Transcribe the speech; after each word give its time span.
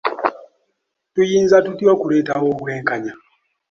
Tuyinza 1.13 1.57
tutya 1.65 1.87
okuleetawo 1.95 2.45
obwenkanya? 2.53 3.13